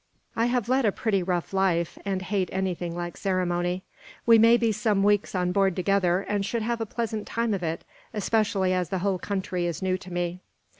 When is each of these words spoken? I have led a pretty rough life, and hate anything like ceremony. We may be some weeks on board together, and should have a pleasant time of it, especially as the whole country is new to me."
I 0.35 0.47
have 0.47 0.67
led 0.67 0.83
a 0.83 0.91
pretty 0.91 1.21
rough 1.21 1.53
life, 1.53 1.95
and 2.05 2.23
hate 2.23 2.49
anything 2.51 2.95
like 2.95 3.17
ceremony. 3.17 3.83
We 4.25 4.39
may 4.39 4.57
be 4.57 4.71
some 4.71 5.03
weeks 5.03 5.35
on 5.35 5.51
board 5.51 5.75
together, 5.75 6.21
and 6.27 6.43
should 6.43 6.63
have 6.63 6.81
a 6.81 6.87
pleasant 6.87 7.27
time 7.27 7.53
of 7.53 7.61
it, 7.61 7.85
especially 8.11 8.73
as 8.73 8.89
the 8.89 8.97
whole 9.05 9.19
country 9.19 9.67
is 9.67 9.83
new 9.83 9.99
to 9.99 10.11
me." 10.11 10.41